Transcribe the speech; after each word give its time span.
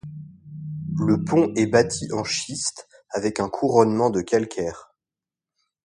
Le 0.99 1.23
pont 1.23 1.53
est 1.55 1.67
bâti 1.67 2.07
en 2.11 2.23
schiste 2.23 2.87
avec 3.11 3.39
un 3.39 3.49
couronnement 3.49 4.09
de 4.09 4.21
calcaire. 4.21 4.91